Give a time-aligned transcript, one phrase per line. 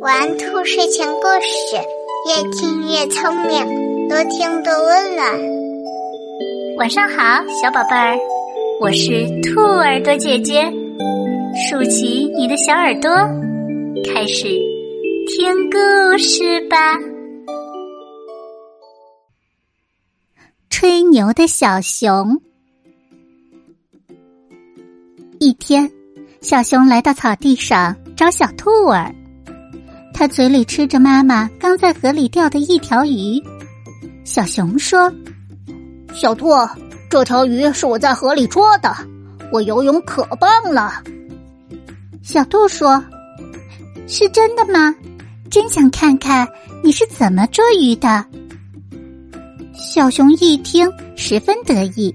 [0.00, 1.76] 玩兔睡前故事，
[2.28, 5.26] 越听越聪明，多听多温暖。
[6.76, 8.18] 晚上好，小宝贝儿，
[8.82, 10.70] 我是兔耳朵姐姐，
[11.70, 13.10] 竖起你的小耳朵，
[14.04, 14.48] 开始
[15.28, 16.98] 听故事吧。
[20.68, 22.38] 吹牛的小熊。
[25.40, 25.90] 一天，
[26.42, 29.14] 小熊来到草地上找小兔儿。
[30.12, 33.42] 他嘴里吃着妈妈刚在河里钓的一条鱼。
[34.24, 35.12] 小熊说
[36.14, 36.48] ：“小兔，
[37.10, 38.94] 这条鱼是我在河里捉的，
[39.52, 41.02] 我游泳可棒了。”
[42.22, 43.04] 小兔说
[44.06, 44.94] ：“是真的吗？
[45.50, 46.48] 真想看看
[46.82, 48.24] 你是怎么捉鱼的。”
[49.74, 52.14] 小熊一听，十分得意。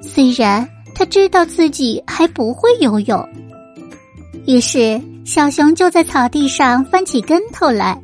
[0.00, 3.28] 虽然他知道自己还不会游泳，
[4.46, 4.98] 于是。
[5.28, 8.00] 小熊就在草地上翻起跟头来，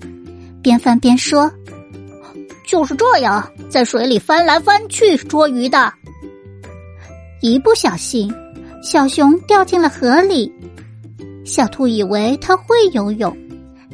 [0.62, 1.50] 边翻边说
[2.68, 5.90] ：“就是这样，在水里翻来翻去捉鱼的。”
[7.40, 8.30] 一不小心，
[8.82, 10.52] 小熊掉进了河里。
[11.46, 13.34] 小兔以为他会游泳，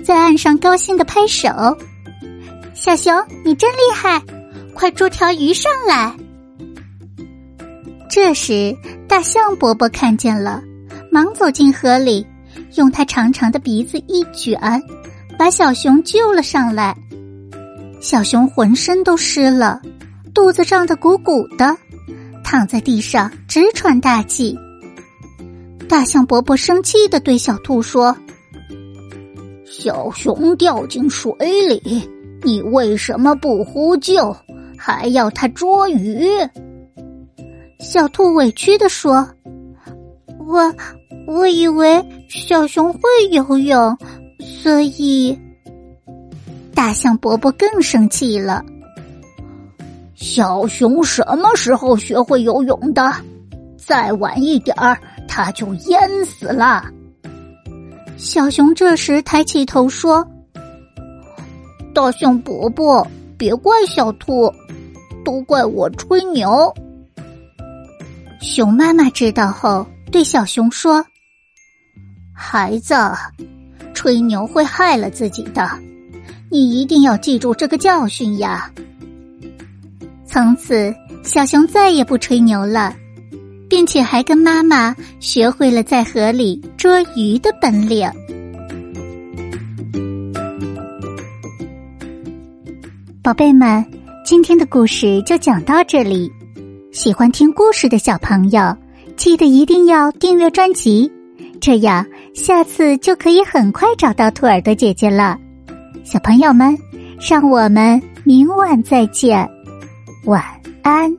[0.05, 1.49] 在岸上高兴的拍手
[2.75, 4.21] ：“小熊，你真厉害！
[4.75, 6.13] 快捉条鱼上来！”
[8.11, 10.61] 这时，大象伯伯看见了，
[11.13, 12.27] 忙走进河里。
[12.77, 14.59] 用它长长的鼻子一卷，
[15.39, 16.97] 把小熊救了上来。
[18.01, 19.81] 小熊浑身都湿了，
[20.33, 21.77] 肚子胀得鼓鼓的，
[22.45, 24.57] 躺在地上直喘大气。
[25.89, 28.17] 大象伯伯生气的对小兔说
[29.67, 31.33] ：“小熊掉进水
[31.69, 32.09] 里，
[32.43, 34.37] 你为什么不呼救，
[34.79, 36.27] 还要它捉鱼？”
[37.81, 39.29] 小兔委屈的说
[40.47, 40.73] ：“我。”
[41.27, 43.01] 我以为小熊会
[43.33, 43.99] 游泳，
[44.39, 45.37] 所以
[46.73, 48.65] 大象伯伯更生气了。
[50.15, 53.13] 小熊什么时候学会游泳的？
[53.77, 54.97] 再晚一点儿，
[55.27, 56.85] 它就淹死了。
[58.17, 60.25] 小熊这时抬起头说
[61.93, 63.05] ：“大象伯伯，
[63.37, 64.55] 别怪小兔，
[65.25, 66.73] 都怪我吹牛。”
[68.41, 71.05] 熊妈妈知道后对小熊说。
[72.43, 72.95] 孩子，
[73.93, 75.71] 吹牛会害了自己的，
[76.49, 78.73] 你一定要记住这个教训呀！
[80.25, 80.93] 从此，
[81.23, 82.97] 小熊再也不吹牛了，
[83.69, 88.11] 并且还跟妈妈学会了在河里捉鱼的本领。
[93.23, 93.85] 宝贝们，
[94.25, 96.33] 今天的故事就讲到这里。
[96.91, 98.75] 喜欢听故事的小朋友，
[99.15, 101.13] 记得一定要订阅专辑。
[101.61, 105.39] 这样，下次就可以很快找到兔耳朵姐姐了。
[106.05, 106.77] 小朋友们，
[107.29, 109.49] 让我们明晚再见，
[110.25, 110.43] 晚
[110.83, 111.11] 安。